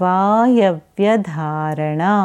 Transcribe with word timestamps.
वायव्यधारणा। 0.00 2.16